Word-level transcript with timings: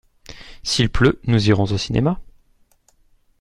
S’il 0.63 0.89
pleut 0.89 1.21
nous 1.27 1.49
irons 1.49 1.65
au 1.65 1.77
cinéma. 1.77 2.19